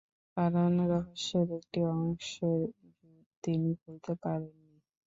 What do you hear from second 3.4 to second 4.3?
তিনি খুলতে